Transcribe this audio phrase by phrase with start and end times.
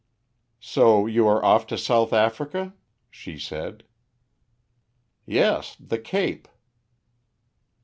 [0.59, 2.73] "So you are off to South Africa?"
[3.11, 3.83] she said.
[5.27, 6.47] "Yes, the Cape."